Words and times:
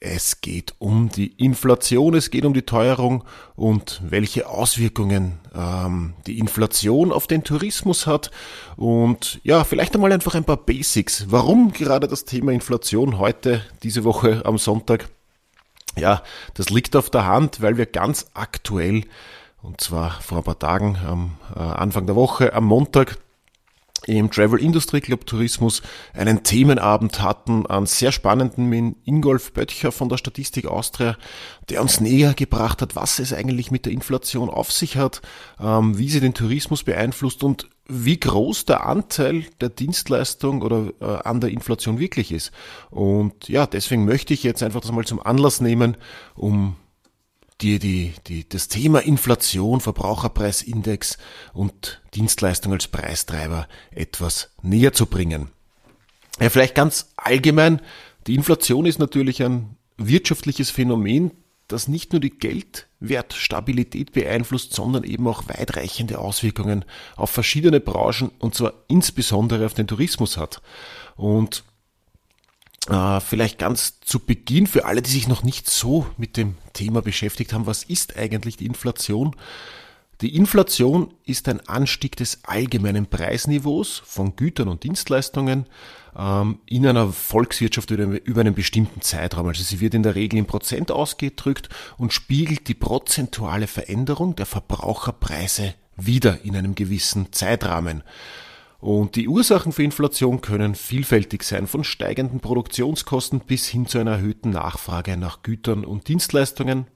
Es 0.00 0.40
geht 0.40 0.74
um 0.78 1.08
die 1.08 1.26
Inflation, 1.42 2.14
es 2.14 2.30
geht 2.30 2.44
um 2.44 2.54
die 2.54 2.62
Teuerung 2.62 3.24
und 3.56 4.00
welche 4.04 4.48
Auswirkungen 4.48 5.40
ähm, 5.56 6.14
die 6.28 6.38
Inflation 6.38 7.10
auf 7.10 7.26
den 7.26 7.42
Tourismus 7.42 8.06
hat. 8.06 8.30
Und 8.76 9.40
ja, 9.42 9.64
vielleicht 9.64 9.94
einmal 9.96 10.12
einfach 10.12 10.36
ein 10.36 10.44
paar 10.44 10.56
Basics. 10.56 11.26
Warum 11.30 11.72
gerade 11.72 12.06
das 12.06 12.24
Thema 12.24 12.52
Inflation 12.52 13.18
heute, 13.18 13.64
diese 13.82 14.04
Woche 14.04 14.42
am 14.44 14.56
Sonntag? 14.56 15.08
Ja, 15.96 16.22
das 16.54 16.70
liegt 16.70 16.94
auf 16.94 17.10
der 17.10 17.26
Hand, 17.26 17.60
weil 17.60 17.76
wir 17.76 17.86
ganz 17.86 18.26
aktuell, 18.34 19.02
und 19.62 19.80
zwar 19.80 20.20
vor 20.20 20.38
ein 20.38 20.44
paar 20.44 20.60
Tagen 20.60 20.96
am 21.04 21.34
äh, 21.56 21.58
Anfang 21.58 22.06
der 22.06 22.14
Woche, 22.14 22.52
am 22.52 22.66
Montag, 22.66 23.18
im 24.06 24.30
Travel 24.30 24.60
Industry 24.60 25.00
Club 25.00 25.26
Tourismus 25.26 25.82
einen 26.14 26.42
Themenabend 26.42 27.20
hatten, 27.20 27.66
einen 27.66 27.86
sehr 27.86 28.12
spannenden 28.12 28.68
mit 28.68 28.96
Ingolf 29.04 29.52
Böttcher 29.52 29.92
von 29.92 30.08
der 30.08 30.16
Statistik 30.16 30.66
Austria, 30.66 31.16
der 31.68 31.82
uns 31.82 32.00
näher 32.00 32.34
gebracht 32.34 32.82
hat, 32.82 32.96
was 32.96 33.18
es 33.18 33.32
eigentlich 33.32 33.70
mit 33.70 33.86
der 33.86 33.92
Inflation 33.92 34.50
auf 34.50 34.72
sich 34.72 34.96
hat, 34.96 35.20
ähm, 35.60 35.98
wie 35.98 36.08
sie 36.08 36.20
den 36.20 36.34
Tourismus 36.34 36.84
beeinflusst 36.84 37.42
und 37.42 37.68
wie 37.88 38.20
groß 38.20 38.66
der 38.66 38.86
Anteil 38.86 39.46
der 39.60 39.70
Dienstleistung 39.70 40.62
oder 40.62 40.92
äh, 41.00 41.22
an 41.26 41.40
der 41.40 41.50
Inflation 41.50 41.98
wirklich 41.98 42.32
ist. 42.32 42.52
Und 42.90 43.48
ja, 43.48 43.66
deswegen 43.66 44.04
möchte 44.04 44.34
ich 44.34 44.42
jetzt 44.42 44.62
einfach 44.62 44.82
das 44.82 44.92
mal 44.92 45.06
zum 45.06 45.20
Anlass 45.20 45.60
nehmen, 45.60 45.96
um 46.34 46.76
dir 47.60 47.78
die, 47.78 48.14
die, 48.26 48.48
das 48.48 48.68
Thema 48.68 49.00
Inflation, 49.00 49.80
Verbraucherpreisindex 49.80 51.18
und 51.52 52.00
Dienstleistung 52.14 52.72
als 52.72 52.88
Preistreiber 52.88 53.68
etwas 53.90 54.50
näher 54.62 54.92
zu 54.92 55.06
bringen. 55.06 55.50
Ja, 56.40 56.50
vielleicht 56.50 56.74
ganz 56.74 57.12
allgemein, 57.16 57.80
die 58.26 58.34
Inflation 58.34 58.86
ist 58.86 58.98
natürlich 58.98 59.42
ein 59.42 59.76
wirtschaftliches 59.96 60.70
Phänomen, 60.70 61.32
das 61.66 61.88
nicht 61.88 62.12
nur 62.12 62.20
die 62.20 62.30
Geldwertstabilität 62.30 64.12
beeinflusst, 64.12 64.72
sondern 64.72 65.04
eben 65.04 65.26
auch 65.26 65.48
weitreichende 65.48 66.18
Auswirkungen 66.18 66.84
auf 67.16 67.30
verschiedene 67.30 67.80
Branchen 67.80 68.30
und 68.38 68.54
zwar 68.54 68.72
insbesondere 68.88 69.66
auf 69.66 69.74
den 69.74 69.86
Tourismus 69.86 70.38
hat. 70.38 70.62
Und 71.16 71.64
äh, 72.88 73.20
vielleicht 73.20 73.58
ganz 73.58 74.00
zu 74.00 74.20
Beginn 74.20 74.66
für 74.66 74.84
alle, 74.84 75.02
die 75.02 75.10
sich 75.10 75.28
noch 75.28 75.42
nicht 75.42 75.68
so 75.68 76.06
mit 76.16 76.36
dem 76.36 76.56
Thema 76.72 77.02
beschäftigt 77.02 77.52
haben, 77.52 77.66
was 77.66 77.84
ist 77.84 78.16
eigentlich 78.16 78.56
die 78.56 78.66
Inflation? 78.66 79.34
Die 80.20 80.34
Inflation 80.34 81.14
ist 81.26 81.48
ein 81.48 81.66
Anstieg 81.68 82.16
des 82.16 82.40
allgemeinen 82.42 83.06
Preisniveaus 83.06 84.02
von 84.04 84.34
Gütern 84.34 84.66
und 84.68 84.82
Dienstleistungen 84.82 85.66
ähm, 86.16 86.58
in 86.66 86.86
einer 86.86 87.12
Volkswirtschaft 87.12 87.90
über 87.90 88.40
einen 88.40 88.54
bestimmten 88.54 89.00
Zeitraum. 89.00 89.46
Also 89.46 89.62
sie 89.62 89.78
wird 89.78 89.94
in 89.94 90.02
der 90.02 90.16
Regel 90.16 90.38
in 90.38 90.46
Prozent 90.46 90.90
ausgedrückt 90.90 91.68
und 91.98 92.12
spiegelt 92.12 92.66
die 92.66 92.74
prozentuale 92.74 93.68
Veränderung 93.68 94.34
der 94.34 94.46
Verbraucherpreise 94.46 95.74
wieder 95.96 96.44
in 96.44 96.56
einem 96.56 96.74
gewissen 96.74 97.32
Zeitrahmen. 97.32 98.02
Und 98.80 99.16
die 99.16 99.26
Ursachen 99.26 99.72
für 99.72 99.82
Inflation 99.82 100.40
können 100.40 100.76
vielfältig 100.76 101.42
sein, 101.42 101.66
von 101.66 101.82
steigenden 101.82 102.38
Produktionskosten 102.38 103.40
bis 103.40 103.66
hin 103.66 103.86
zu 103.86 103.98
einer 103.98 104.12
erhöhten 104.12 104.50
Nachfrage 104.50 105.16
nach 105.16 105.42
Gütern 105.42 105.84
und 105.84 106.06
Dienstleistungen 106.06 106.86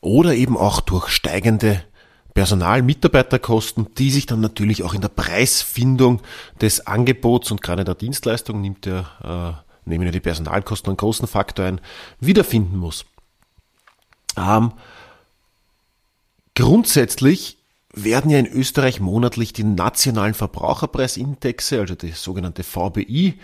oder 0.00 0.34
eben 0.34 0.56
auch 0.56 0.80
durch 0.80 1.08
steigende 1.08 1.84
Personal-Mitarbeiterkosten, 2.34 3.94
die 3.94 4.10
sich 4.10 4.26
dann 4.26 4.40
natürlich 4.40 4.82
auch 4.82 4.94
in 4.94 5.00
der 5.00 5.08
Preisfindung 5.08 6.22
des 6.60 6.86
Angebots 6.86 7.52
und 7.52 7.62
gerade 7.62 7.84
der 7.84 7.94
Dienstleistung 7.94 8.60
nimmt 8.60 8.86
ja, 8.86 9.62
äh, 9.84 9.88
nehmen 9.88 10.06
ja 10.06 10.12
die 10.12 10.20
Personalkosten 10.20 10.90
einen 10.90 10.96
großen 10.96 11.28
Faktor 11.28 11.66
ein, 11.66 11.80
wiederfinden 12.20 12.78
muss. 12.78 13.06
Ähm, 14.36 14.72
grundsätzlich 16.54 17.57
werden 18.04 18.30
ja 18.30 18.38
in 18.38 18.46
Österreich 18.46 19.00
monatlich 19.00 19.52
die 19.52 19.64
nationalen 19.64 20.34
Verbraucherpreisindexe, 20.34 21.80
also 21.80 21.94
die 21.94 22.12
sogenannte 22.12 22.62
VBI, 22.62 23.38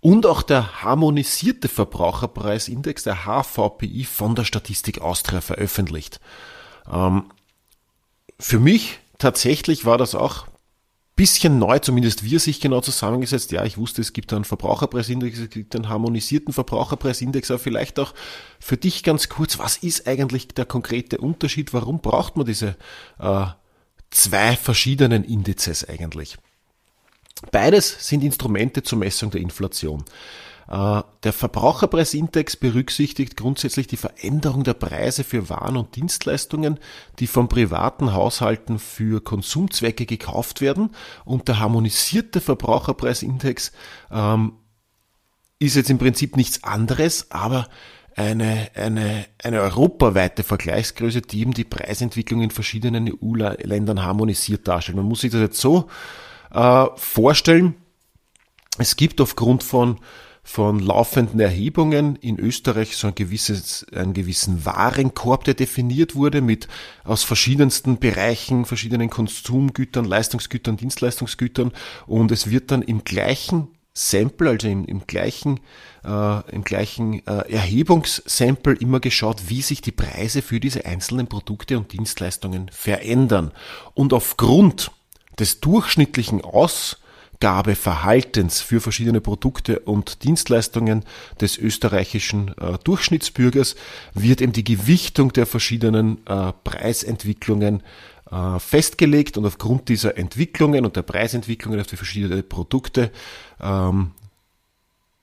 und 0.00 0.26
auch 0.26 0.42
der 0.42 0.82
harmonisierte 0.82 1.68
Verbraucherpreisindex, 1.68 3.02
der 3.02 3.24
HVPI, 3.24 4.04
von 4.04 4.34
der 4.34 4.44
Statistik 4.44 5.00
Austria 5.00 5.40
veröffentlicht. 5.40 6.20
Ähm, 6.90 7.24
für 8.38 8.60
mich 8.60 8.98
tatsächlich 9.18 9.84
war 9.84 9.98
das 9.98 10.14
auch 10.14 10.46
bisschen 11.16 11.58
neu, 11.58 11.78
zumindest 11.78 12.24
wir 12.24 12.38
sich 12.38 12.60
genau 12.60 12.82
zusammengesetzt. 12.82 13.50
Ja, 13.50 13.64
ich 13.64 13.78
wusste, 13.78 14.02
es 14.02 14.12
gibt 14.12 14.32
einen 14.34 14.44
Verbraucherpreisindex, 14.44 15.38
es 15.38 15.48
gibt 15.50 15.74
einen 15.74 15.88
harmonisierten 15.88 16.52
Verbraucherpreisindex, 16.52 17.50
aber 17.50 17.58
vielleicht 17.58 17.98
auch 17.98 18.12
für 18.60 18.76
dich 18.76 19.02
ganz 19.02 19.30
kurz, 19.30 19.58
was 19.58 19.78
ist 19.78 20.06
eigentlich 20.06 20.48
der 20.48 20.66
konkrete 20.66 21.18
Unterschied? 21.18 21.72
Warum 21.72 22.00
braucht 22.00 22.36
man 22.36 22.44
diese 22.44 22.76
äh, 23.18 23.46
zwei 24.16 24.56
verschiedenen 24.56 25.24
Indizes 25.24 25.86
eigentlich. 25.88 26.38
Beides 27.52 28.08
sind 28.08 28.24
Instrumente 28.24 28.82
zur 28.82 28.98
Messung 28.98 29.30
der 29.30 29.42
Inflation. 29.42 30.04
Äh, 30.68 31.02
der 31.22 31.32
Verbraucherpreisindex 31.32 32.56
berücksichtigt 32.56 33.36
grundsätzlich 33.36 33.86
die 33.86 33.98
Veränderung 33.98 34.64
der 34.64 34.74
Preise 34.74 35.22
für 35.22 35.50
Waren 35.50 35.76
und 35.76 35.94
Dienstleistungen, 35.96 36.80
die 37.18 37.26
von 37.26 37.48
privaten 37.48 38.14
Haushalten 38.14 38.78
für 38.78 39.22
Konsumzwecke 39.22 40.06
gekauft 40.06 40.62
werden. 40.62 40.90
Und 41.24 41.48
der 41.48 41.60
harmonisierte 41.60 42.40
Verbraucherpreisindex 42.40 43.72
ähm, 44.10 44.54
ist 45.58 45.76
jetzt 45.76 45.90
im 45.90 45.98
Prinzip 45.98 46.36
nichts 46.36 46.64
anderes, 46.64 47.30
aber 47.30 47.68
eine, 48.16 48.70
eine, 48.74 49.26
eine 49.44 49.60
europaweite 49.60 50.42
Vergleichsgröße, 50.42 51.20
die 51.20 51.40
eben 51.40 51.52
die 51.52 51.64
Preisentwicklung 51.64 52.40
in 52.40 52.50
verschiedenen 52.50 53.12
EU-Ländern 53.12 54.02
harmonisiert 54.02 54.66
darstellt. 54.66 54.96
Man 54.96 55.04
muss 55.04 55.20
sich 55.20 55.30
das 55.30 55.42
jetzt 55.42 55.60
so 55.60 55.88
äh, 56.52 56.86
vorstellen, 56.96 57.74
es 58.78 58.96
gibt 58.96 59.20
aufgrund 59.20 59.62
von 59.62 60.00
von 60.48 60.78
laufenden 60.78 61.40
Erhebungen 61.40 62.14
in 62.14 62.38
Österreich 62.38 62.96
so 62.96 63.08
ein 63.08 63.16
gewisses, 63.16 63.84
einen 63.92 64.14
gewissen 64.14 64.64
Warenkorb, 64.64 65.42
der 65.42 65.54
definiert 65.54 66.14
wurde 66.14 66.40
mit 66.40 66.68
aus 67.02 67.24
verschiedensten 67.24 67.98
Bereichen, 67.98 68.64
verschiedenen 68.64 69.10
Konsumgütern, 69.10 70.04
Leistungsgütern, 70.04 70.76
Dienstleistungsgütern 70.76 71.72
und 72.06 72.30
es 72.30 72.48
wird 72.48 72.70
dann 72.70 72.82
im 72.82 73.02
gleichen 73.02 73.66
Sample, 73.96 74.50
also 74.50 74.68
im, 74.68 74.84
im 74.84 75.06
gleichen, 75.06 75.58
äh, 76.04 76.50
im 76.50 76.64
gleichen 76.64 77.26
äh, 77.26 77.50
Erhebungssample 77.50 78.74
immer 78.74 79.00
geschaut, 79.00 79.48
wie 79.48 79.62
sich 79.62 79.80
die 79.80 79.90
Preise 79.92 80.42
für 80.42 80.60
diese 80.60 80.84
einzelnen 80.84 81.28
Produkte 81.28 81.78
und 81.78 81.92
Dienstleistungen 81.92 82.70
verändern. 82.70 83.52
Und 83.94 84.12
aufgrund 84.12 84.90
des 85.38 85.60
durchschnittlichen 85.60 86.42
Ausgabeverhaltens 87.36 88.60
für 88.60 88.80
verschiedene 88.80 89.20
Produkte 89.20 89.80
und 89.80 90.24
Dienstleistungen 90.24 91.04
des 91.40 91.58
österreichischen 91.58 92.56
äh, 92.58 92.78
Durchschnittsbürgers 92.82 93.76
wird 94.14 94.40
eben 94.40 94.52
die 94.52 94.64
Gewichtung 94.64 95.32
der 95.32 95.46
verschiedenen 95.46 96.26
äh, 96.26 96.52
Preisentwicklungen 96.64 97.82
äh, 98.30 98.58
festgelegt 98.58 99.36
und 99.36 99.44
aufgrund 99.44 99.88
dieser 99.88 100.16
Entwicklungen 100.16 100.84
und 100.84 100.96
der 100.96 101.02
Preisentwicklungen 101.02 101.80
auf 101.80 101.86
die 101.86 101.96
verschiedenen 101.96 102.48
Produkte 102.48 103.10
ähm, 103.60 104.12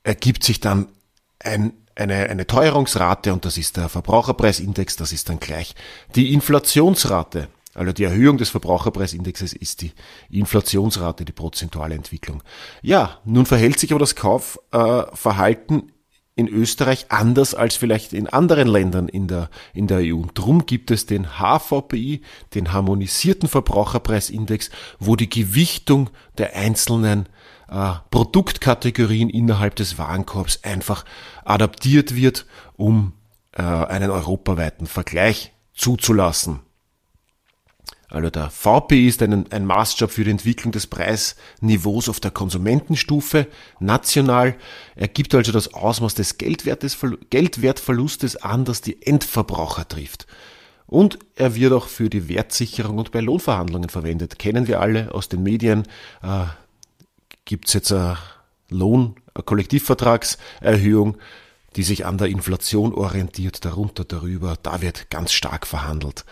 ergibt 0.04 0.44
sich 0.44 0.60
dann 0.60 0.86
ein, 1.40 1.72
eine, 1.96 2.28
eine 2.30 2.46
Teuerungsrate 2.46 3.32
und 3.32 3.44
das 3.44 3.58
ist 3.58 3.76
der 3.76 3.88
Verbraucherpreisindex, 3.88 4.96
das 4.96 5.12
ist 5.12 5.28
dann 5.28 5.40
gleich 5.40 5.74
die 6.14 6.32
Inflationsrate. 6.32 7.48
Also 7.74 7.92
die 7.92 8.04
Erhöhung 8.04 8.38
des 8.38 8.50
Verbraucherpreisindexes 8.50 9.52
ist 9.52 9.82
die 9.82 9.92
Inflationsrate, 10.30 11.24
die 11.24 11.32
prozentuale 11.32 11.94
Entwicklung. 11.94 12.42
Ja, 12.82 13.18
nun 13.24 13.46
verhält 13.46 13.78
sich 13.78 13.90
aber 13.92 14.00
das 14.00 14.14
Kaufverhalten 14.14 15.92
in 16.36 16.48
Österreich 16.48 17.06
anders 17.10 17.54
als 17.54 17.76
vielleicht 17.76 18.12
in 18.12 18.28
anderen 18.28 18.66
Ländern 18.66 19.08
in 19.08 19.28
der, 19.28 19.50
in 19.72 19.86
der 19.86 19.98
EU. 19.98 20.16
Und 20.16 20.32
drum 20.34 20.66
gibt 20.66 20.90
es 20.90 21.06
den 21.06 21.26
HVPI, 21.38 22.22
den 22.54 22.72
harmonisierten 22.72 23.48
Verbraucherpreisindex, 23.48 24.70
wo 24.98 25.14
die 25.16 25.30
Gewichtung 25.30 26.10
der 26.38 26.56
einzelnen 26.56 27.28
äh, 27.68 27.92
Produktkategorien 28.10 29.30
innerhalb 29.30 29.76
des 29.76 29.96
Warenkorbs 29.96 30.60
einfach 30.64 31.04
adaptiert 31.44 32.16
wird, 32.16 32.46
um 32.76 33.12
äh, 33.52 33.62
einen 33.62 34.10
europaweiten 34.10 34.86
Vergleich 34.86 35.52
zuzulassen. 35.72 36.60
Also 38.14 38.30
der 38.30 38.48
VPI 38.48 39.08
ist 39.08 39.22
ein, 39.22 39.50
ein 39.50 39.66
Maßstab 39.66 40.08
für 40.10 40.22
die 40.22 40.30
Entwicklung 40.30 40.70
des 40.70 40.86
Preisniveaus 40.86 42.08
auf 42.08 42.20
der 42.20 42.30
Konsumentenstufe 42.30 43.48
national. 43.80 44.54
Er 44.94 45.08
gibt 45.08 45.34
also 45.34 45.50
das 45.50 45.74
Ausmaß 45.74 46.14
des 46.14 46.38
Geldwertverlustes 46.38 48.36
an, 48.36 48.64
das 48.64 48.82
die 48.82 49.04
Endverbraucher 49.04 49.88
trifft. 49.88 50.28
Und 50.86 51.18
er 51.34 51.56
wird 51.56 51.72
auch 51.72 51.88
für 51.88 52.08
die 52.08 52.28
Wertsicherung 52.28 52.98
und 52.98 53.10
bei 53.10 53.18
Lohnverhandlungen 53.18 53.88
verwendet. 53.88 54.38
Kennen 54.38 54.68
wir 54.68 54.80
alle 54.80 55.12
aus 55.12 55.28
den 55.28 55.42
Medien. 55.42 55.82
Äh, 56.22 56.44
Gibt 57.44 57.66
es 57.66 57.74
jetzt 57.74 57.90
eine 57.90 58.16
Lohn-, 58.68 59.16
eine 59.34 59.42
Kollektivvertragserhöhung, 59.42 61.16
die 61.74 61.82
sich 61.82 62.06
an 62.06 62.18
der 62.18 62.28
Inflation 62.28 62.94
orientiert, 62.94 63.64
darunter, 63.64 64.04
darüber. 64.04 64.56
Da 64.62 64.82
wird 64.82 65.10
ganz 65.10 65.32
stark 65.32 65.66
verhandelt. 65.66 66.24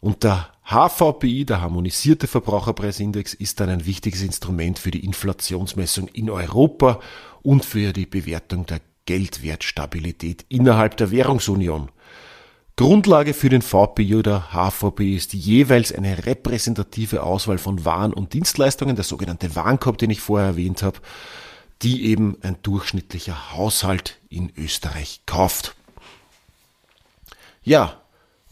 Und 0.00 0.24
der 0.24 0.51
HVPI, 0.64 1.44
der 1.44 1.60
harmonisierte 1.60 2.26
Verbraucherpreisindex, 2.26 3.34
ist 3.34 3.60
dann 3.60 3.68
ein 3.68 3.86
wichtiges 3.86 4.22
Instrument 4.22 4.78
für 4.78 4.90
die 4.90 5.04
Inflationsmessung 5.04 6.08
in 6.08 6.30
Europa 6.30 7.00
und 7.42 7.64
für 7.64 7.92
die 7.92 8.06
Bewertung 8.06 8.66
der 8.66 8.80
Geldwertstabilität 9.06 10.44
innerhalb 10.48 10.96
der 10.96 11.10
Währungsunion. 11.10 11.90
Grundlage 12.76 13.34
für 13.34 13.48
den 13.48 13.62
VPI 13.62 14.16
oder 14.16 14.48
HVPI 14.52 15.16
ist 15.16 15.34
jeweils 15.34 15.92
eine 15.92 16.24
repräsentative 16.24 17.22
Auswahl 17.22 17.58
von 17.58 17.84
Waren 17.84 18.14
und 18.14 18.32
Dienstleistungen, 18.32 18.96
der 18.96 19.04
sogenannte 19.04 19.54
Warenkorb, 19.54 19.98
den 19.98 20.10
ich 20.10 20.20
vorher 20.20 20.48
erwähnt 20.48 20.82
habe, 20.82 20.98
die 21.82 22.06
eben 22.06 22.38
ein 22.42 22.56
durchschnittlicher 22.62 23.52
Haushalt 23.52 24.18
in 24.30 24.52
Österreich 24.56 25.20
kauft. 25.26 25.74
Ja, 27.62 28.01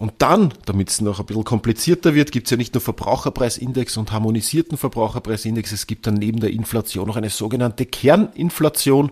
und 0.00 0.14
dann, 0.16 0.54
damit 0.64 0.88
es 0.88 1.02
noch 1.02 1.20
ein 1.20 1.26
bisschen 1.26 1.44
komplizierter 1.44 2.14
wird, 2.14 2.32
gibt 2.32 2.46
es 2.46 2.50
ja 2.50 2.56
nicht 2.56 2.72
nur 2.72 2.80
Verbraucherpreisindex 2.80 3.98
und 3.98 4.12
harmonisierten 4.12 4.78
Verbraucherpreisindex, 4.78 5.72
es 5.72 5.86
gibt 5.86 6.06
dann 6.06 6.14
neben 6.14 6.40
der 6.40 6.52
Inflation 6.52 7.06
noch 7.06 7.16
eine 7.16 7.28
sogenannte 7.28 7.84
Kerninflation. 7.84 9.10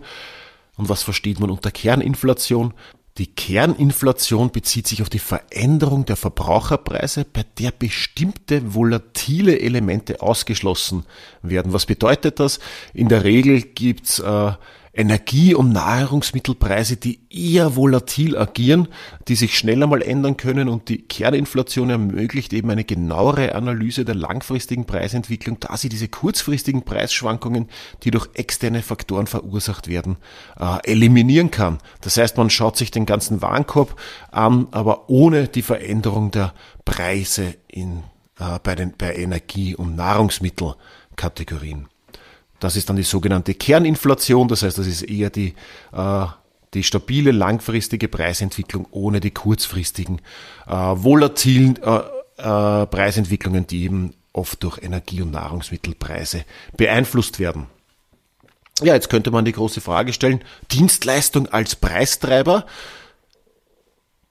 Und 0.77 0.89
was 0.89 1.03
versteht 1.03 1.39
man 1.39 1.51
unter 1.51 1.69
Kerninflation? 1.69 2.73
Die 3.19 3.27
Kerninflation 3.27 4.49
bezieht 4.49 4.87
sich 4.87 5.03
auf 5.03 5.09
die 5.09 5.19
Veränderung 5.19 6.05
der 6.05 6.15
Verbraucherpreise, 6.15 7.23
bei 7.23 7.45
der 7.59 7.69
bestimmte 7.69 8.73
volatile 8.73 9.59
Elemente 9.59 10.23
ausgeschlossen 10.23 11.05
werden. 11.43 11.71
Was 11.71 11.85
bedeutet 11.85 12.39
das? 12.39 12.59
In 12.95 13.09
der 13.09 13.23
Regel 13.23 13.61
gibt's 13.61 14.17
äh, 14.17 14.53
Energie- 14.93 15.53
und 15.53 15.71
Nahrungsmittelpreise, 15.71 16.97
die 16.97 17.19
eher 17.29 17.75
volatil 17.75 18.37
agieren, 18.37 18.87
die 19.27 19.35
sich 19.35 19.57
schneller 19.57 19.87
mal 19.87 20.01
ändern 20.01 20.37
können 20.37 20.69
und 20.69 20.89
die 20.89 21.03
Kerninflation 21.03 21.89
ermöglicht 21.89 22.53
eben 22.53 22.69
eine 22.69 22.83
genauere 22.83 23.55
Analyse 23.55 24.05
der 24.05 24.15
langfristigen 24.15 24.85
Preisentwicklung, 24.85 25.59
da 25.59 25.77
sie 25.77 25.89
diese 25.89 26.07
kurzfristigen 26.07 26.83
Preisschwankungen, 26.83 27.67
die 28.03 28.11
durch 28.11 28.29
externe 28.33 28.81
Faktoren 28.81 29.27
verursacht 29.27 29.87
werden, 29.87 30.17
äh, 30.59 30.77
eliminieren 30.83 31.51
kann. 31.51 31.79
Das 32.01 32.17
heißt, 32.17 32.37
man 32.37 32.49
schaut 32.49 32.77
sich 32.77 32.91
den 32.91 33.05
ganzen 33.05 33.41
Warenkorb 33.41 33.99
an, 34.31 34.67
aber 34.71 35.09
ohne 35.09 35.47
die 35.47 35.61
Veränderung 35.61 36.31
der 36.31 36.53
Preise 36.85 37.55
in, 37.67 38.03
äh, 38.39 38.59
bei, 38.63 38.75
den, 38.75 38.93
bei 38.97 39.15
Energie- 39.15 39.75
und 39.75 39.95
Nahrungsmittelkategorien. 39.95 41.88
Das 42.59 42.75
ist 42.75 42.89
dann 42.89 42.95
die 42.95 43.03
sogenannte 43.03 43.53
Kerninflation, 43.53 44.47
das 44.47 44.63
heißt, 44.63 44.77
das 44.77 44.87
ist 44.87 45.03
eher 45.03 45.29
die, 45.29 45.53
äh, 45.93 46.25
die 46.73 46.83
stabile 46.83 47.31
langfristige 47.31 48.07
Preisentwicklung 48.07 48.87
ohne 48.91 49.19
die 49.19 49.31
kurzfristigen 49.31 50.21
äh, 50.67 50.73
volatilen 50.73 51.77
äh, 51.81 51.99
äh, 52.37 52.85
Preisentwicklungen, 52.85 53.67
die 53.67 53.83
eben 53.83 54.13
oft 54.33 54.63
durch 54.63 54.81
Energie- 54.81 55.21
und 55.21 55.31
Nahrungsmittelpreise 55.31 56.45
beeinflusst 56.77 57.39
werden. 57.39 57.67
Ja, 58.81 58.93
jetzt 58.93 59.09
könnte 59.09 59.31
man 59.31 59.43
die 59.43 59.51
große 59.51 59.81
Frage 59.81 60.13
stellen, 60.13 60.41
Dienstleistung 60.71 61.47
als 61.47 61.75
Preistreiber. 61.75 62.65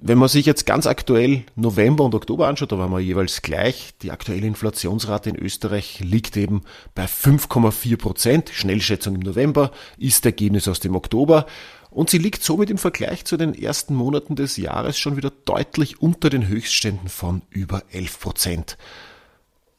Wenn 0.00 0.18
man 0.18 0.28
sich 0.28 0.46
jetzt 0.46 0.64
ganz 0.64 0.86
aktuell 0.86 1.42
November 1.56 2.04
und 2.04 2.14
Oktober 2.14 2.46
anschaut, 2.46 2.70
da 2.70 2.78
waren 2.78 2.92
wir 2.92 3.00
jeweils 3.00 3.42
gleich. 3.42 3.94
Die 4.00 4.12
aktuelle 4.12 4.46
Inflationsrate 4.46 5.30
in 5.30 5.36
Österreich 5.36 5.98
liegt 5.98 6.36
eben 6.36 6.62
bei 6.94 7.06
5,4 7.06 7.96
Prozent. 7.96 8.50
Schnellschätzung 8.50 9.16
im 9.16 9.22
November 9.22 9.72
ist 9.96 10.24
Ergebnis 10.24 10.68
aus 10.68 10.78
dem 10.78 10.94
Oktober. 10.94 11.46
Und 11.90 12.10
sie 12.10 12.18
liegt 12.18 12.44
somit 12.44 12.70
im 12.70 12.78
Vergleich 12.78 13.24
zu 13.24 13.36
den 13.36 13.54
ersten 13.54 13.96
Monaten 13.96 14.36
des 14.36 14.56
Jahres 14.56 14.96
schon 14.96 15.16
wieder 15.16 15.32
deutlich 15.44 16.00
unter 16.00 16.30
den 16.30 16.46
Höchstständen 16.46 17.08
von 17.08 17.42
über 17.50 17.82
11 17.90 18.20
Prozent. 18.20 18.78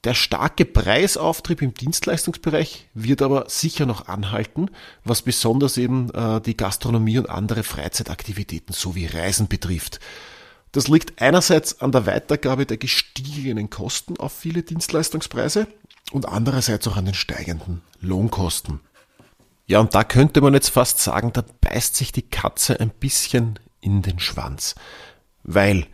Der 0.06 0.14
starke 0.14 0.64
Preisauftrieb 0.64 1.62
im 1.62 1.74
Dienstleistungsbereich 1.74 2.88
wird 2.94 3.22
aber 3.22 3.50
sicher 3.50 3.86
noch 3.86 4.08
anhalten, 4.08 4.70
was 5.04 5.22
besonders 5.22 5.78
eben 5.78 6.10
äh, 6.12 6.40
die 6.40 6.56
Gastronomie 6.56 7.18
und 7.18 7.30
andere 7.30 7.64
Freizeitaktivitäten 7.64 8.74
sowie 8.74 9.08
Reisen 9.08 9.50
betrifft. 9.50 10.00
Das 10.72 10.88
liegt 10.88 11.22
einerseits 11.22 11.82
an 11.82 11.92
der 11.92 12.06
Weitergabe 12.06 12.66
der 12.66 12.78
gestiegenen 12.78 13.70
Kosten 13.70 14.18
auf 14.18 14.32
viele 14.32 14.64
Dienstleistungspreise 14.64 15.68
und 16.12 16.28
andererseits 16.28 16.88
auch 16.88 16.96
an 16.96 17.06
den 17.06 17.14
steigenden 17.14 17.82
Lohnkosten. 18.00 18.80
Ja, 19.68 19.80
und 19.80 19.96
da 19.96 20.06
könnte 20.06 20.40
man 20.40 20.54
jetzt 20.54 20.70
fast 20.70 21.00
sagen, 21.00 21.34
da 21.34 21.44
beißt 21.62 21.96
sich 21.96 22.14
die 22.14 22.22
Katze 22.22 22.80
ein 22.80 22.90
bisschen 22.90 23.60
in 23.82 24.02
den 24.02 24.20
Schwanz. 24.20 24.76
Weil 25.44 25.88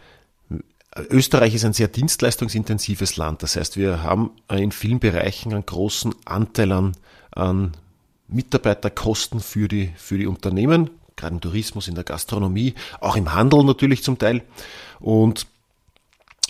Österreich 0.98 1.54
ist 1.54 1.66
ein 1.66 1.74
sehr 1.74 1.90
dienstleistungsintensives 1.90 3.18
Land. 3.18 3.44
Das 3.44 3.56
heißt, 3.58 3.78
wir 3.78 4.02
haben 4.02 4.32
in 4.50 4.72
vielen 4.72 5.00
Bereichen 5.00 5.54
einen 5.54 5.66
großen 5.66 6.16
Anteil 6.24 6.72
an, 6.72 6.96
an 7.32 7.74
Mitarbeiterkosten 8.28 9.42
für 9.42 9.68
die, 9.68 9.92
für 9.98 10.18
die 10.18 10.26
Unternehmen, 10.26 10.90
gerade 11.16 11.36
im 11.36 11.42
Tourismus, 11.42 11.88
in 11.88 11.96
der 11.96 12.06
Gastronomie, 12.06 12.76
auch 13.02 13.18
im 13.18 13.34
Handel 13.34 13.64
natürlich 13.64 14.04
zum 14.04 14.18
Teil. 14.18 14.42
Und 15.00 15.48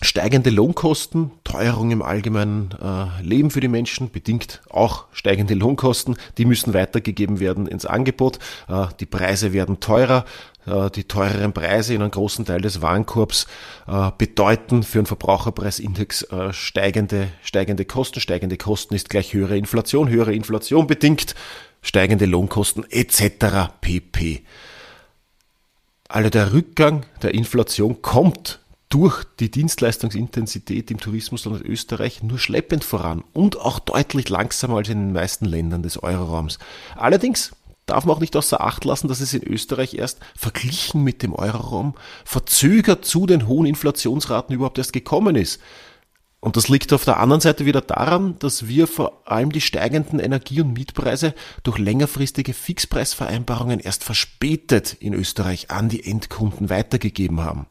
steigende 0.02 0.50
Lohnkosten, 0.50 1.32
Teuerung 1.44 1.92
im 1.92 2.02
allgemeinen 2.02 2.70
äh, 2.82 3.22
Leben 3.24 3.50
für 3.50 3.62
die 3.62 3.70
Menschen, 3.70 4.12
bedingt 4.12 4.62
auch 4.70 5.06
steigende 5.14 5.54
Lohnkosten, 5.54 6.18
die 6.38 6.46
müssen 6.46 6.74
weitergegeben 6.74 7.40
werden 7.40 7.66
ins 7.68 7.86
Angebot. 7.86 8.40
Äh, 8.68 8.88
die 9.00 9.06
Preise 9.06 9.54
werden 9.54 9.80
teurer, 9.80 10.26
äh, 10.66 10.90
die 10.92 11.06
teureren 11.06 11.54
Preise 11.54 11.94
in 11.94 12.02
einem 12.02 12.12
großen 12.12 12.46
Teil 12.46 12.62
des 12.62 12.82
Warenkorbs 12.82 13.48
äh, 13.88 14.12
bedeuten 14.18 14.84
für 14.84 15.00
einen 15.00 15.06
Verbraucherpreisindex 15.06 16.24
äh, 16.24 16.52
steigende, 16.52 17.30
steigende 17.42 17.86
Kosten. 17.86 18.20
Steigende 18.20 18.58
Kosten 18.58 18.96
ist 18.96 19.10
gleich 19.10 19.34
höhere 19.34 19.58
Inflation, 19.58 20.10
höhere 20.10 20.34
Inflation 20.34 20.88
bedingt 20.88 21.36
steigende 21.82 22.26
Lohnkosten 22.26 22.86
etc. 22.90 23.72
pp. 23.80 24.42
Also 26.10 26.30
der 26.30 26.54
Rückgang 26.54 27.06
der 27.22 27.34
Inflation 27.34 28.02
kommt 28.02 28.60
durch 28.96 29.26
die 29.42 29.52
Dienstleistungsintensität 29.52 30.90
im 30.90 31.02
Tourismusland 31.02 31.62
Österreich 31.66 32.24
nur 32.24 32.40
schleppend 32.40 32.86
voran 32.86 33.26
und 33.34 33.60
auch 33.60 33.80
deutlich 33.80 34.30
langsamer 34.30 34.78
als 34.78 34.88
in 34.88 35.08
den 35.08 35.12
meisten 35.12 35.44
Ländern 35.44 35.84
des 35.84 36.02
Euroraums. 36.02 36.60
Allerdings 36.96 37.52
darf 37.88 38.06
man 38.06 38.16
auch 38.16 38.22
nicht 38.22 38.38
außer 38.38 38.62
Acht 38.62 38.86
lassen, 38.86 39.10
dass 39.10 39.20
es 39.20 39.34
in 39.34 39.44
Österreich 39.44 39.96
erst 39.96 40.20
verglichen 40.38 41.04
mit 41.04 41.24
dem 41.24 41.34
Euroraum 41.34 41.96
verzögert 42.24 43.04
zu 43.04 43.26
den 43.26 43.48
hohen 43.48 43.66
Inflationsraten 43.66 44.56
überhaupt 44.56 44.78
erst 44.78 44.94
gekommen 44.94 45.36
ist. 45.36 45.60
Und 46.40 46.56
das 46.56 46.70
liegt 46.70 46.94
auf 46.94 47.04
der 47.04 47.20
anderen 47.20 47.42
Seite 47.42 47.66
wieder 47.66 47.82
daran, 47.82 48.40
dass 48.40 48.70
wir 48.70 48.88
vor 48.88 49.24
allem 49.26 49.52
die 49.52 49.60
steigenden 49.60 50.22
Energie- 50.22 50.62
und 50.62 50.72
Mietpreise 50.72 51.34
durch 51.64 51.80
längerfristige 51.80 52.54
Fixpreisvereinbarungen 52.54 53.82
erst 53.82 54.06
verspätet 54.06 54.94
in 54.94 55.14
Österreich 55.14 55.70
an 55.70 55.90
die 55.90 56.10
Endkunden 56.10 56.70
weitergegeben 56.70 57.42
haben. 57.42 57.68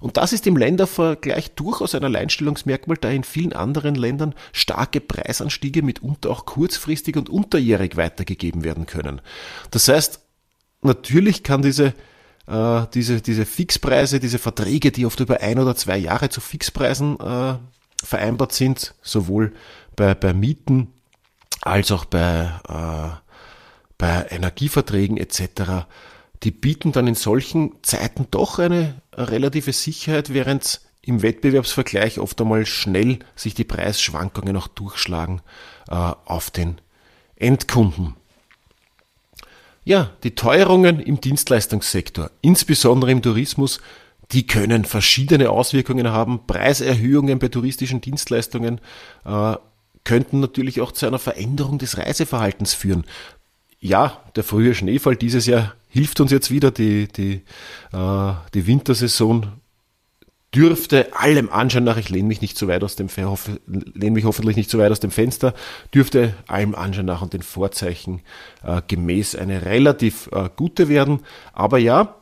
Und 0.00 0.16
das 0.16 0.32
ist 0.32 0.46
im 0.46 0.56
Ländervergleich 0.56 1.52
durchaus 1.52 1.94
ein 1.94 2.04
Alleinstellungsmerkmal, 2.04 2.96
da 2.98 3.10
in 3.10 3.24
vielen 3.24 3.52
anderen 3.52 3.94
Ländern 3.94 4.34
starke 4.52 5.00
Preisanstiege 5.00 5.82
mitunter 5.82 6.30
auch 6.30 6.46
kurzfristig 6.46 7.16
und 7.16 7.28
unterjährig 7.28 7.96
weitergegeben 7.96 8.64
werden 8.64 8.86
können. 8.86 9.20
Das 9.70 9.88
heißt, 9.88 10.20
natürlich 10.82 11.42
kann 11.42 11.62
diese 11.62 11.92
äh, 12.46 12.86
diese, 12.94 13.20
diese 13.20 13.46
Fixpreise, 13.46 14.18
diese 14.18 14.38
Verträge, 14.38 14.90
die 14.90 15.06
oft 15.06 15.20
über 15.20 15.40
ein 15.40 15.58
oder 15.58 15.76
zwei 15.76 15.96
Jahre 15.96 16.30
zu 16.30 16.40
Fixpreisen 16.40 17.18
äh, 17.20 17.54
vereinbart 18.02 18.52
sind, 18.52 18.94
sowohl 19.02 19.52
bei, 19.94 20.14
bei 20.14 20.32
Mieten 20.32 20.88
als 21.60 21.92
auch 21.92 22.04
bei, 22.06 22.50
äh, 22.68 23.32
bei 23.98 24.26
Energieverträgen 24.30 25.16
etc., 25.16 25.86
die 26.42 26.50
bieten 26.50 26.92
dann 26.92 27.06
in 27.06 27.14
solchen 27.14 27.74
Zeiten 27.82 28.26
doch 28.30 28.58
eine 28.58 28.99
relative 29.14 29.72
Sicherheit, 29.72 30.32
während 30.32 30.80
im 31.02 31.22
Wettbewerbsvergleich 31.22 32.18
oft 32.18 32.40
einmal 32.40 32.66
schnell 32.66 33.20
sich 33.34 33.54
die 33.54 33.64
Preisschwankungen 33.64 34.56
auch 34.56 34.68
durchschlagen 34.68 35.40
äh, 35.88 35.94
auf 35.94 36.50
den 36.50 36.80
Endkunden. 37.36 38.16
Ja, 39.84 40.10
die 40.22 40.34
Teuerungen 40.34 41.00
im 41.00 41.20
Dienstleistungssektor, 41.20 42.30
insbesondere 42.42 43.10
im 43.10 43.22
Tourismus, 43.22 43.80
die 44.32 44.46
können 44.46 44.84
verschiedene 44.84 45.50
Auswirkungen 45.50 46.08
haben. 46.08 46.46
Preiserhöhungen 46.46 47.38
bei 47.38 47.48
touristischen 47.48 48.00
Dienstleistungen 48.00 48.80
äh, 49.24 49.54
könnten 50.04 50.40
natürlich 50.40 50.80
auch 50.80 50.92
zu 50.92 51.06
einer 51.06 51.18
Veränderung 51.18 51.78
des 51.78 51.98
Reiseverhaltens 51.98 52.74
führen. 52.74 53.04
Ja, 53.80 54.22
der 54.36 54.44
frühe 54.44 54.74
Schneefall 54.74 55.16
dieses 55.16 55.46
Jahr 55.46 55.74
hilft 55.88 56.20
uns 56.20 56.30
jetzt 56.30 56.50
wieder. 56.50 56.70
Die, 56.70 57.08
die, 57.08 57.42
äh, 57.92 58.32
die 58.54 58.66
Wintersaison 58.66 59.46
dürfte 60.54 61.16
allem 61.16 61.48
Anschein 61.48 61.84
nach, 61.84 61.96
ich 61.96 62.10
lehne 62.10 62.28
mich 62.28 62.40
nicht 62.40 62.58
zu 62.58 62.68
weit 62.68 62.82
aus 62.82 62.96
dem 62.96 63.08
lehne 63.66 64.10
mich 64.10 64.24
hoffentlich 64.24 64.56
nicht 64.56 64.68
zu 64.68 64.78
weit 64.78 64.90
aus 64.90 65.00
dem 65.00 65.10
Fenster, 65.10 65.54
dürfte 65.94 66.34
allem 66.46 66.74
Anschein 66.74 67.06
nach 67.06 67.22
und 67.22 67.32
den 67.32 67.42
Vorzeichen 67.42 68.20
äh, 68.64 68.82
gemäß 68.86 69.34
eine 69.34 69.64
relativ 69.64 70.28
äh, 70.32 70.50
gute 70.54 70.88
werden. 70.88 71.20
Aber 71.52 71.78
ja, 71.78 72.16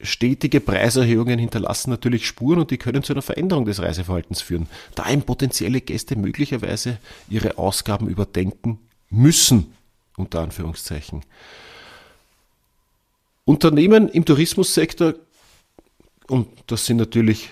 stetige 0.00 0.60
Preiserhöhungen 0.60 1.38
hinterlassen 1.38 1.90
natürlich 1.90 2.26
Spuren 2.26 2.60
und 2.60 2.70
die 2.70 2.78
können 2.78 3.02
zu 3.02 3.12
einer 3.12 3.22
Veränderung 3.22 3.66
des 3.66 3.80
Reiseverhaltens 3.80 4.40
führen, 4.40 4.66
da 4.94 5.08
eben 5.10 5.22
potenzielle 5.22 5.82
Gäste 5.82 6.16
möglicherweise 6.16 6.96
ihre 7.28 7.58
Ausgaben 7.58 8.08
überdenken 8.08 8.78
müssen, 9.10 9.74
unter 10.20 10.40
Anführungszeichen. 10.40 11.22
Unternehmen 13.44 14.08
im 14.08 14.24
Tourismussektor, 14.24 15.14
und 16.28 16.48
das 16.68 16.86
sind 16.86 16.98
natürlich 16.98 17.50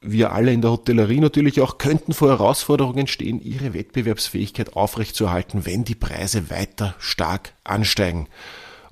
wir 0.00 0.32
alle 0.32 0.52
in 0.52 0.62
der 0.62 0.70
Hotellerie 0.70 1.20
natürlich 1.20 1.60
auch, 1.60 1.78
könnten 1.78 2.12
vor 2.12 2.28
Herausforderungen 2.28 3.06
stehen, 3.06 3.40
ihre 3.42 3.74
Wettbewerbsfähigkeit 3.74 4.76
aufrechtzuerhalten, 4.76 5.66
wenn 5.66 5.84
die 5.84 5.94
Preise 5.94 6.50
weiter 6.50 6.94
stark 6.98 7.54
ansteigen. 7.64 8.28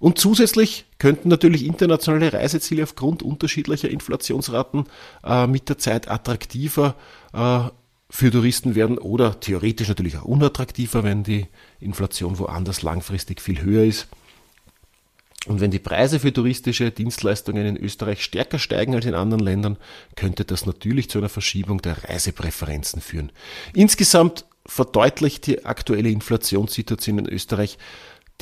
Und 0.00 0.18
zusätzlich 0.18 0.84
könnten 0.98 1.28
natürlich 1.28 1.64
internationale 1.64 2.32
Reiseziele 2.32 2.82
aufgrund 2.82 3.22
unterschiedlicher 3.22 3.88
Inflationsraten 3.88 4.84
äh, 5.24 5.46
mit 5.46 5.68
der 5.68 5.78
Zeit 5.78 6.10
attraktiver 6.10 6.94
äh, 7.32 7.60
für 8.14 8.30
Touristen 8.30 8.76
werden 8.76 8.96
oder 8.96 9.40
theoretisch 9.40 9.88
natürlich 9.88 10.16
auch 10.16 10.24
unattraktiver, 10.24 11.02
wenn 11.02 11.24
die 11.24 11.48
Inflation 11.80 12.38
woanders 12.38 12.82
langfristig 12.82 13.40
viel 13.40 13.60
höher 13.60 13.82
ist. 13.82 14.06
Und 15.46 15.60
wenn 15.60 15.72
die 15.72 15.80
Preise 15.80 16.20
für 16.20 16.32
touristische 16.32 16.92
Dienstleistungen 16.92 17.66
in 17.66 17.76
Österreich 17.76 18.22
stärker 18.22 18.60
steigen 18.60 18.94
als 18.94 19.04
in 19.04 19.16
anderen 19.16 19.42
Ländern, 19.42 19.78
könnte 20.14 20.44
das 20.44 20.64
natürlich 20.64 21.10
zu 21.10 21.18
einer 21.18 21.28
Verschiebung 21.28 21.82
der 21.82 22.04
Reisepräferenzen 22.04 23.02
führen. 23.02 23.32
Insgesamt 23.74 24.44
verdeutlicht 24.64 25.48
die 25.48 25.64
aktuelle 25.64 26.10
Inflationssituation 26.10 27.18
in 27.18 27.28
Österreich, 27.28 27.78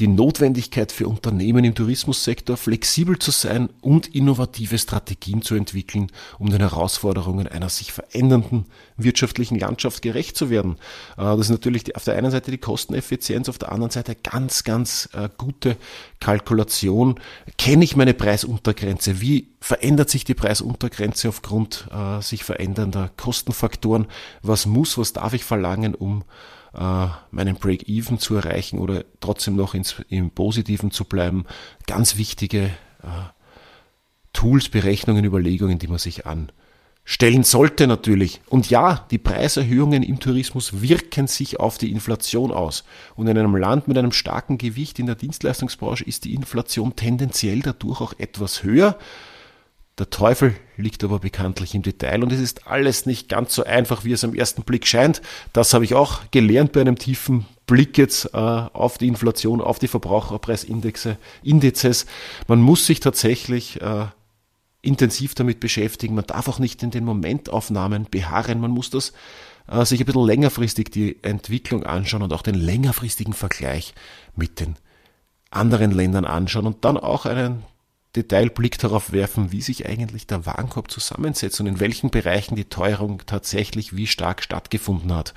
die 0.02 0.09
Notwendigkeit 0.09 0.90
für 0.90 1.06
Unternehmen 1.06 1.64
im 1.64 1.76
Tourismussektor, 1.76 2.56
flexibel 2.56 3.21
zu 3.21 3.30
sein 3.30 3.68
und 3.82 4.12
innovative 4.16 4.76
Strategien 4.76 5.42
zu 5.42 5.54
entwickeln, 5.54 6.09
um 6.40 6.50
den 6.50 6.59
Herausforderungen 6.59 7.47
einer 7.47 7.68
sich 7.68 7.92
verändernden 7.92 8.66
wirtschaftlichen 8.97 9.61
Landschaft 9.61 10.02
gerecht 10.02 10.37
zu 10.37 10.50
werden. 10.50 10.73
Äh, 11.16 11.23
das 11.23 11.42
ist 11.42 11.50
natürlich 11.50 11.94
auf 11.94 12.02
der 12.02 12.16
einen 12.16 12.32
Seite 12.32 12.50
die 12.50 12.59
Kosteneffizienz, 12.59 13.49
auf 13.49 13.59
der 13.59 13.71
anderen 13.71 13.92
Seite 13.92 14.16
ganz, 14.16 14.64
ganz 14.64 15.09
äh, 15.12 15.28
gute 15.38 15.76
Kalkulation. 16.18 17.21
Kenne 17.56 17.85
ich 17.85 17.94
meine 17.94 18.12
Preisuntergrenze? 18.12 19.21
Wie 19.21 19.50
verändert 19.61 20.11
sich 20.11 20.25
die 20.25 20.35
Preisuntergrenze 20.35 21.28
aufgrund 21.28 21.87
äh, 21.92 22.21
sich 22.23 22.42
verändernder 22.42 23.12
Kostenfaktoren? 23.16 24.06
Was 24.42 24.66
muss, 24.66 24.99
was 24.99 25.12
darf 25.12 25.32
ich 25.32 25.44
verlangen, 25.44 25.94
um 25.94 26.25
äh, 26.75 27.07
meinen 27.31 27.57
Break-Even 27.57 28.19
zu 28.19 28.35
erreichen 28.37 28.79
oder 28.79 29.05
trotzdem 29.21 29.57
noch 29.57 29.75
ins, 29.75 29.97
im 30.09 30.31
Positiven 30.31 30.91
zu 30.91 31.05
bleiben. 31.05 31.45
Ganz 31.87 32.17
wichtige 32.17 32.64
äh, 33.02 33.31
Tools, 34.33 34.69
Berechnungen, 34.69 35.25
Überlegungen, 35.25 35.79
die 35.79 35.88
man 35.88 35.99
sich 35.99 36.25
anstellen 36.26 37.45
sollte 37.45 37.87
natürlich. 37.87 38.41
Und 38.49 38.71
ja, 38.71 39.07
die 39.11 39.19
Preiserhöhungen 39.19 40.02
im 40.02 40.21
Tourismus 40.21 40.81
wirken 40.81 41.26
sich 41.26 41.61
auf 41.61 41.76
die 41.76 41.91
Inflation 41.91 42.50
aus. 42.50 42.85
Und 43.14 43.26
in 43.26 43.37
einem 43.37 43.57
Land 43.57 43.88
mit 43.88 43.99
einem 43.99 44.12
starken 44.12 44.57
Gewicht 44.57 44.99
in 44.99 45.07
der 45.07 45.17
Dienstleistungsbranche 45.17 46.05
ist 46.05 46.25
die 46.25 46.35
Inflation 46.35 46.97
tendenziell 46.97 47.61
dadurch 47.61 48.00
auch 48.00 48.14
etwas 48.19 48.62
höher. 48.62 48.99
Der 49.99 50.08
Teufel 50.08 50.54
liegt 50.78 51.04
aber 51.04 51.18
bekanntlich 51.18 51.75
im 51.75 51.82
Detail 51.82 52.22
und 52.22 52.32
es 52.32 52.40
ist 52.40 52.66
alles 52.66 53.04
nicht 53.04 53.28
ganz 53.28 53.54
so 53.54 53.64
einfach, 53.64 54.04
wie 54.04 54.12
es 54.12 54.25
am 54.25 54.34
ersten 54.34 54.62
Blick 54.62 54.87
scheint. 54.87 55.20
Das 55.52 55.75
habe 55.75 55.84
ich 55.84 55.94
auch 55.94 56.22
gelernt 56.30 56.72
bei 56.72 56.80
einem 56.80 56.96
tiefen 56.96 57.46
Blick 57.66 57.99
jetzt 57.99 58.26
äh, 58.32 58.38
auf 58.38 58.96
die 58.96 59.06
Inflation, 59.06 59.61
auf 59.61 59.78
die 59.78 59.88
Verbraucherpreisindexe, 59.88 61.18
Indizes. 61.42 62.06
Man 62.49 62.61
muss 62.62 62.87
sich 62.87 63.00
tatsächlich 63.00 63.82
äh, 63.82 64.06
intensiv 64.80 65.34
damit 65.34 65.61
beschäftigen. 65.61 66.14
Man 66.14 66.26
darf 66.26 66.49
auch 66.49 66.58
nicht 66.58 66.82
in 66.82 66.90
den 66.90 67.04
Momentaufnahmen 67.04 68.06
beharren. 68.11 68.61
Man 68.61 68.70
muss 68.70 68.88
das 68.88 69.12
äh, 69.68 69.84
sich 69.84 70.00
ein 70.00 70.06
bisschen 70.06 70.26
längerfristig 70.26 70.90
die 70.90 71.22
Entwicklung 71.22 71.84
anschauen 71.84 72.22
und 72.22 72.32
auch 72.32 72.42
den 72.42 72.54
längerfristigen 72.54 73.34
Vergleich 73.34 73.94
mit 74.37 74.58
den 74.58 74.76
anderen 75.50 75.90
Ländern 75.92 76.25
anschauen 76.25 76.66
und 76.66 76.84
dann 76.84 76.96
auch 76.96 77.26
einen 77.26 77.62
Detailblick 78.16 78.78
darauf 78.78 79.12
werfen, 79.12 79.52
wie 79.52 79.62
sich 79.62 79.87
eigentlich 79.87 80.26
der 80.26 80.45
Warenkorb 80.45 80.90
zusammensetzt 80.90 81.61
und 81.61 81.66
in 81.66 81.81
welchen 81.81 82.11
Bereichen 82.11 82.57
die 82.57 82.66
Teuerung 82.66 83.23
tatsächlich 83.26 83.97
wie 83.97 84.07
stark 84.07 84.42
stattgefunden 84.42 85.14
hat. 85.14 85.33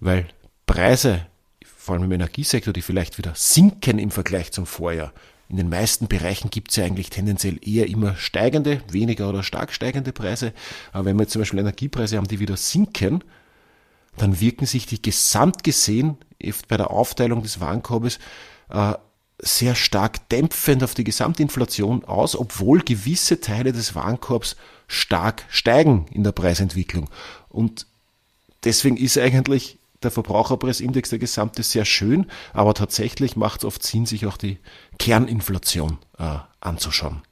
Weil 0.00 0.26
Preise, 0.66 1.26
vor 1.64 1.94
allem 1.94 2.04
im 2.04 2.12
Energiesektor, 2.12 2.72
die 2.72 2.82
vielleicht 2.82 3.18
wieder 3.18 3.32
sinken 3.34 3.98
im 3.98 4.10
Vergleich 4.10 4.52
zum 4.52 4.66
Vorjahr, 4.66 5.12
in 5.48 5.56
den 5.56 5.70
meisten 5.70 6.08
Bereichen 6.08 6.50
gibt 6.50 6.70
es 6.70 6.76
ja 6.76 6.84
eigentlich 6.84 7.08
tendenziell 7.08 7.58
eher 7.66 7.88
immer 7.88 8.16
steigende, 8.16 8.82
weniger 8.90 9.30
oder 9.30 9.42
stark 9.42 9.72
steigende 9.72 10.12
Preise. 10.12 10.52
Aber 10.92 11.06
wenn 11.06 11.16
wir 11.16 11.22
jetzt 11.22 11.32
zum 11.32 11.40
Beispiel 11.40 11.60
Energiepreise 11.60 12.18
haben, 12.18 12.28
die 12.28 12.38
wieder 12.38 12.58
sinken, 12.58 13.24
dann 14.18 14.40
wirken 14.40 14.66
sich 14.66 14.84
die 14.84 15.00
gesamt 15.00 15.64
gesehen 15.64 16.18
bei 16.68 16.76
der 16.76 16.90
Aufteilung 16.90 17.42
des 17.42 17.60
Warenkorbes 17.60 18.18
äh, 18.68 18.94
sehr 19.38 19.74
stark 19.74 20.28
dämpfend 20.30 20.82
auf 20.82 20.94
die 20.94 21.04
Gesamtinflation 21.04 22.04
aus, 22.04 22.36
obwohl 22.36 22.80
gewisse 22.80 23.40
Teile 23.40 23.72
des 23.72 23.94
Warenkorbs 23.94 24.56
stark 24.88 25.44
steigen 25.48 26.06
in 26.10 26.24
der 26.24 26.32
Preisentwicklung. 26.32 27.08
Und 27.48 27.86
deswegen 28.64 28.96
ist 28.96 29.18
eigentlich 29.18 29.78
der 30.02 30.10
Verbraucherpreisindex 30.10 31.10
der 31.10 31.18
gesamte 31.18 31.62
sehr 31.62 31.84
schön, 31.84 32.26
aber 32.52 32.74
tatsächlich 32.74 33.36
macht 33.36 33.60
es 33.60 33.64
oft 33.64 33.82
Sinn, 33.82 34.06
sich 34.06 34.26
auch 34.26 34.36
die 34.36 34.58
Kerninflation 34.98 35.98
äh, 36.18 36.38
anzuschauen. 36.60 37.22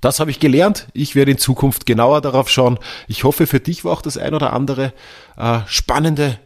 Das 0.00 0.20
habe 0.20 0.30
ich 0.30 0.40
gelernt. 0.40 0.88
Ich 0.94 1.14
werde 1.14 1.32
in 1.32 1.38
Zukunft 1.38 1.84
genauer 1.84 2.20
darauf 2.22 2.48
schauen. 2.48 2.78
Ich 3.06 3.24
hoffe, 3.24 3.46
für 3.46 3.60
dich 3.60 3.84
war 3.84 3.92
auch 3.92 4.02
das 4.02 4.16
ein 4.16 4.34
oder 4.34 4.52
andere 4.52 4.92
äh, 5.36 5.60
spannende 5.66 6.38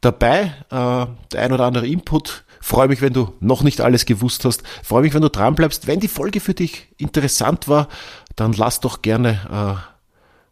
dabei, 0.00 0.54
äh, 0.70 1.06
der 1.32 1.42
ein 1.42 1.52
oder 1.52 1.64
andere 1.64 1.86
Input 1.86 2.44
Freue 2.66 2.88
mich, 2.88 3.00
wenn 3.00 3.12
du 3.12 3.32
noch 3.38 3.62
nicht 3.62 3.80
alles 3.80 4.06
gewusst 4.06 4.44
hast. 4.44 4.64
Freue 4.82 5.02
mich, 5.02 5.14
wenn 5.14 5.22
du 5.22 5.30
dran 5.30 5.54
bleibst. 5.54 5.86
Wenn 5.86 6.00
die 6.00 6.08
Folge 6.08 6.40
für 6.40 6.52
dich 6.52 6.88
interessant 6.96 7.68
war, 7.68 7.86
dann 8.34 8.54
lass 8.54 8.80
doch 8.80 9.02
gerne 9.02 9.86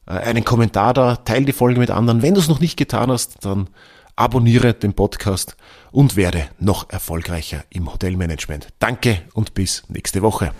äh, 0.06 0.12
einen 0.12 0.44
Kommentar 0.44 0.94
da, 0.94 1.16
teile 1.16 1.44
die 1.44 1.52
Folge 1.52 1.80
mit 1.80 1.90
anderen. 1.90 2.22
Wenn 2.22 2.34
du 2.34 2.40
es 2.40 2.46
noch 2.46 2.60
nicht 2.60 2.76
getan 2.76 3.10
hast, 3.10 3.44
dann 3.44 3.68
abonniere 4.14 4.74
den 4.74 4.94
Podcast 4.94 5.56
und 5.90 6.14
werde 6.14 6.46
noch 6.60 6.88
erfolgreicher 6.88 7.64
im 7.70 7.92
Hotelmanagement. 7.92 8.68
Danke 8.78 9.22
und 9.32 9.54
bis 9.54 9.82
nächste 9.88 10.22
Woche. 10.22 10.52